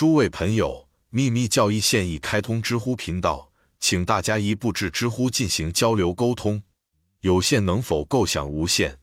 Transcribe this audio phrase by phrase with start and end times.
[0.00, 6.62] 诸位朋友，秘密教义现已开通知乎频道，请大家一步至知乎进行交流沟通。
[7.20, 8.98] 有限能否构想无限？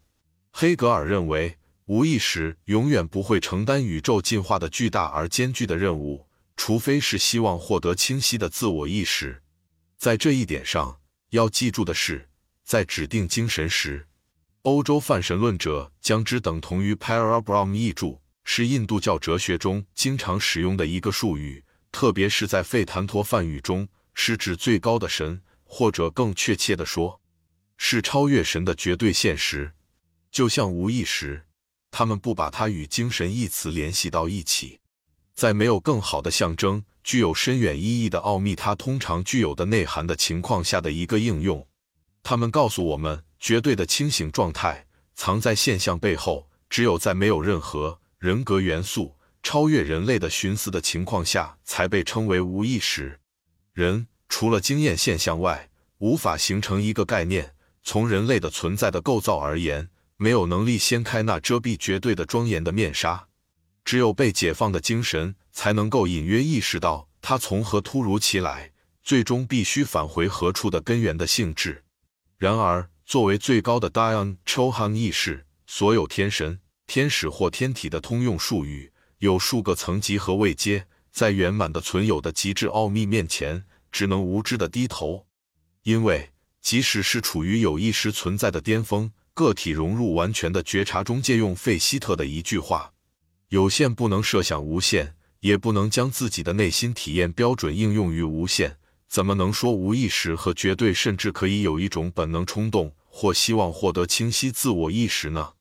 [0.49, 6.25] 黑格尔认为，无意识永远不会承担宇宙进化的巨大而艰巨的任务，
[6.55, 9.43] 除非是希望获得清晰的自我意识。
[9.99, 12.27] 在这一点上，要记住的是，
[12.63, 14.07] 在指定精神时，
[14.63, 18.19] 欧洲泛神论者将之等同于 Parabrahm 译著。
[18.49, 27.19] 是印度教哲学中经常使用的一个术语，特别是在吠檀陀梵语中，是指最高的神，或者更确切地说，
[27.75, 29.73] 是超越神的绝对现实。
[30.31, 31.45] 就像无意识，
[31.91, 34.79] 他们不把它与精神一词联系到一起。
[35.35, 41.67] 在没有更好的象征、具有深远意义的奥秘它通常具有的内涵的情况下的一个应用。
[42.23, 47.99] 他们告诉我们，绝对的清醒状态藏在现象背后，只有在没有任何。
[48.19, 53.19] 人格元素超越人类的寻思的情况下，才被称为无意识。
[53.73, 57.53] 人除了经验现象外，无法形成一个概念。
[57.83, 63.27] 从人类的存在的构造而言，没有能力掀开那遮蔽绝对的庄严的面纱。
[63.85, 68.71] 只有被解放的精神，才能够隐约意识到它从何突如其来，
[69.03, 71.83] 最终必须返回何处的根源的性质。
[72.37, 76.59] 然而，作为最高的 Dion Chohan 意识，所有天神。
[76.87, 85.27] 天使或天体的通用术语有数个层级和位阶，在圆满的存有的极致奥秘面前，只能无知的低头。
[85.83, 92.93] 因为即使是处于有意识存在的巅峰，个体融入完全的觉察中，借用费希特的一句话
[93.49, 98.77] ：“有限不能设想无限，也不能将自己的内心体验标准应用于无限。
[99.09, 105.53] 怎么能说无意识和绝对甚至可以有一种本能冲动或希望获得清晰自我意识呢？”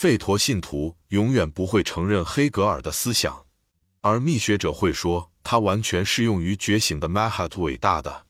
[0.00, 3.44] 吠陀信徒永远不会承认黑格尔的思想，
[4.00, 8.24] 而密学者会说他完全适用于觉醒的 Mahat 伟大的、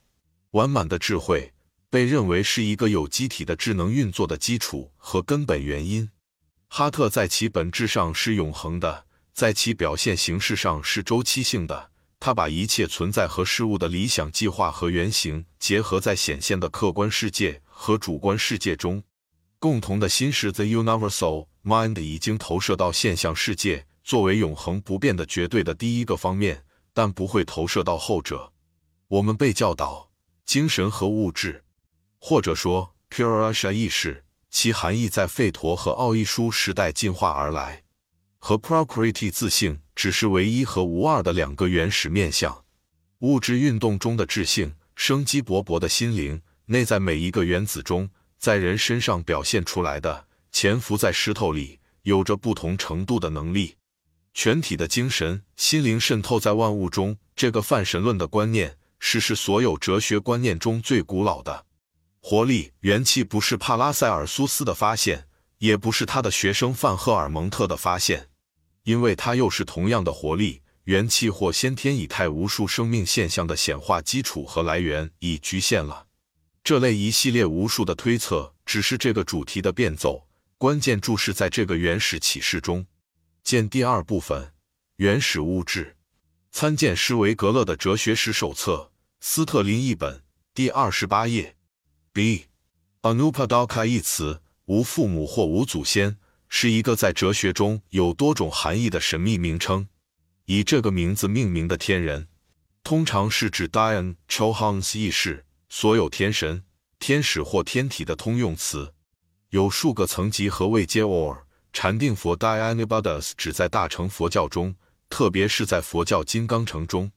[0.51, 1.53] 完满的智慧，
[1.89, 6.11] 被认为是一个有机体的智能运作的基础和根本原因。
[6.67, 11.93] 哈特在其本质上是永恒的，在其表现形式上是周期性的。
[12.19, 19.05] 他把一切存在和事物的理想计划和原型结合在显现的客观世界和主观世界中。
[19.61, 28.53] 共同的心是 The Universal Mind 已经投射到现象世界，作为永恒不变的绝对的第一个方面，但不会投射到后者。
[29.09, 30.11] 我们被教导，
[30.47, 31.65] 精神和物质，
[32.19, 37.83] 或者说 Purusha 意识，其含义在吠陀和奥义书时代进化而来，
[38.39, 42.65] 和 Prakriti 自性只是唯一和无二的两个原始面相。
[43.19, 48.09] 物质运动中的智性，生机勃勃的心灵，内在每一个原子中。
[48.39, 53.77] 在人身上表现出来的，潜伏在石头里，有着不同程度的能力。
[54.33, 61.67] 全体的精神、心灵渗透在万物中，这个泛神论的观念，是是所有哲学观念中最古老的。
[62.21, 65.27] 活力、元气不是帕拉塞尔苏斯的发现，
[65.59, 68.29] 也不是他的学生范赫尔蒙特的发现，
[68.85, 76.07] 因为他又是同样的活力、元气或先天以太无数生命现象的显化基础和来源已局限了。
[76.63, 80.27] 这类一系列无数的推测，只是这个主题的变奏。
[80.61, 82.85] 关键注释在这个原始启示中，
[83.43, 84.53] 见第二部分：
[84.97, 85.97] 原始物质。
[86.53, 90.23] 参见施维格勒的哲学史手册，斯特林译本，
[90.53, 91.57] 第二十八页。
[92.13, 96.19] B，Anupadaka 一词，无父母或无祖先，
[96.51, 99.89] 是一个在哲学中有多种含义的神秘名称。
[100.45, 102.29] 以这个名字命名的天人，
[102.85, 105.47] 通常是指 Dian Chohans 意识。
[105.71, 106.63] 所有天神、
[106.99, 108.93] 天使或天体的通用词，
[109.51, 111.03] 有数个层级和位阶。
[111.03, 111.39] or
[111.73, 114.75] 禅定佛 Dianibadas 只在大乘佛教中，
[115.09, 117.13] 特别是在佛教金刚乘中，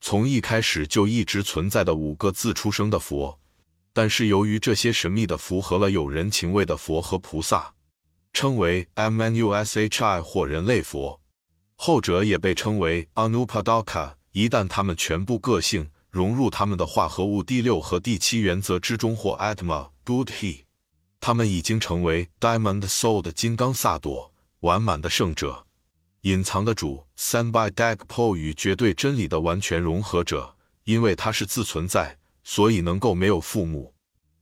[0.00, 3.38] 从一开始就一直存在的五个自出生的佛。
[3.92, 7.74] 但是由于这些神秘的符合了有人情味的佛和菩萨，
[8.32, 11.20] 称为 Manushi 或人类佛，
[11.74, 14.14] 后者也被称为 Anupadaka。
[14.32, 15.90] 一旦他们全部个性。
[16.10, 20.64] 融入他们的化合物第六和第七原则之中，或 Atma Buddhi，
[21.20, 25.66] 他们已经成为 Diamond Soul 的金刚萨朵，完满的圣者，
[26.22, 30.56] 隐藏的主 Sanbai Dagpo 与绝对真理的完全融合者。
[30.84, 33.94] 因为他是自存在，所以能够没有父母，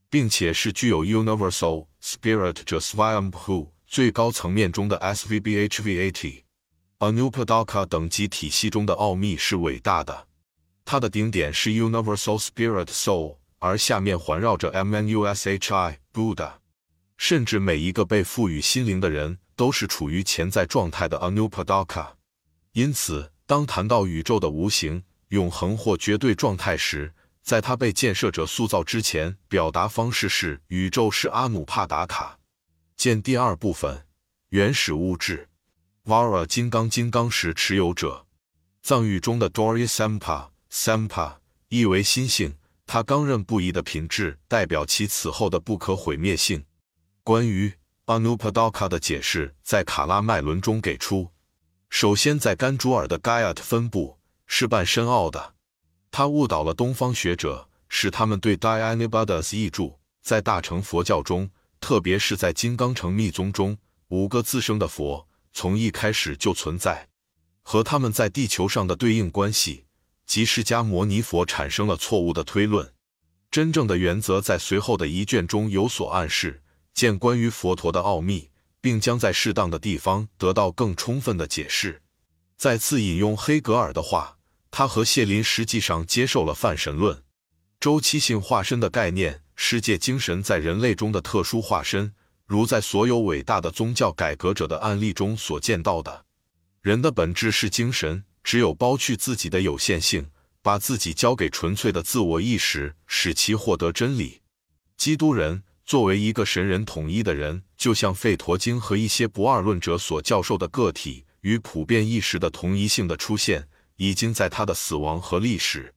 [0.09, 6.43] 并且是具有 Universal Spirit 者 Swayambhu 最高层面中的 Svbhvat
[6.99, 10.27] Anupadaka 等级体系中的奥秘是伟大的。
[10.85, 16.53] 它的顶点是 Universal Spirit Soul，而下面环绕着 MNUSHI Buddha。
[17.19, 22.13] 甚至每一个被赋予心灵的人都是处于潜在状态的 Anupadaka。
[22.71, 27.13] 因此，当谈到宇宙的无形、永恒或绝对状态时，
[27.43, 32.39] 在它被建设者塑造之前，表达方式是宇宙是阿努帕达卡。
[32.95, 34.05] 见第二部分，
[34.51, 35.49] 原始物质。
[36.05, 38.25] Vara 金刚金刚石持有者，
[38.81, 41.35] 藏语中的 Dori Sampa Sampa
[41.67, 42.55] 意为心性，
[42.85, 46.63] 它刚韧不移的品质代表其此后的不可毁灭性。
[47.29, 47.71] 关于
[48.07, 51.29] Anupadaka 的解释在卡拉麦伦中给出。
[51.87, 54.17] 首先，在甘珠尔的 Gayat 分布
[54.47, 55.53] 是半深奥的，
[56.09, 61.51] 它误导了东方学者，使他们对 Dhyanibadas 译注在大乘佛教中。
[61.79, 63.77] 特别是在金刚乘密宗中，
[64.07, 67.09] 五个自生的佛从一开始就存在，
[67.61, 69.85] 和他们在地球上的对应关系，
[70.25, 72.91] 即释迦牟尼佛产生了错误的推论。
[73.51, 76.63] 真正的原则在随后的一卷中有所暗示，
[76.99, 78.49] 见关于佛陀的奥秘，
[78.81, 82.01] 并将在适当的地方得到更充分的解释。
[82.57, 84.35] 再次引用黑格尔的话，
[84.69, 87.23] 他和谢林实际上接受了泛神论、
[87.79, 89.43] 周期性化身的概念。
[89.55, 92.13] 世界精神在人类中的特殊化身，
[92.45, 96.25] 如在所有伟大的宗教改革者的案例中所见到的，
[96.81, 98.25] 人的本质是精神。
[98.43, 100.29] 只有剥去自己的有限性，
[100.61, 104.41] 把自己交给纯粹的自我意识，使其获得真理。
[104.97, 115.95] 基督人作为一个神人统一的人，就像费陀经和一些不二论者所教授的个体与普遍意识的同一性的出现，已经在他的死亡和历史，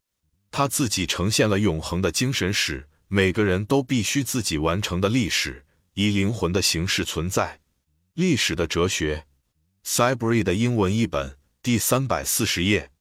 [0.50, 2.89] 他自己呈现了永恒的精神史。
[3.09, 7.61] 每个人都必须自己完成的历史，以灵魂的形式存在。
[8.15, 9.27] 历史的哲学
[9.83, 12.92] c y b e r y 的英文译本，第三百四十页。